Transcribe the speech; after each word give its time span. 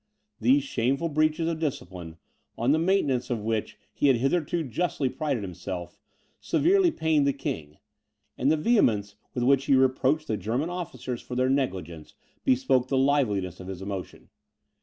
These 0.39 0.63
shameful 0.63 1.09
breaches 1.09 1.47
of 1.47 1.59
discipline, 1.59 2.17
on 2.57 2.71
the 2.71 2.79
maintenance 2.79 3.29
of 3.29 3.37
which 3.43 3.77
he 3.93 4.07
had 4.07 4.15
hitherto 4.15 4.63
justly 4.63 5.09
prided 5.09 5.43
himself, 5.43 5.99
severely 6.39 6.89
pained 6.89 7.27
the 7.27 7.33
king; 7.33 7.77
and 8.35 8.51
the 8.51 8.57
vehemence 8.57 9.13
with 9.35 9.43
which 9.43 9.65
he 9.65 9.75
reproached 9.75 10.25
the 10.27 10.37
German 10.37 10.71
officers 10.71 11.21
for 11.21 11.35
their 11.35 11.49
negligence, 11.51 12.15
bespoke 12.43 12.87
the 12.87 12.97
liveliness 12.97 13.59
of 13.59 13.67
his 13.67 13.79
emotion. 13.79 14.29